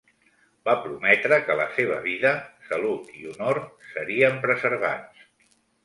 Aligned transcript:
Va 0.69 0.73
prometre 0.85 1.37
que 1.49 1.57
la 1.59 1.67
seva 1.77 1.99
vida, 2.07 2.33
salut 2.73 3.15
i 3.21 3.31
honor 3.35 3.63
serien 3.95 4.45
preservats. 4.49 5.27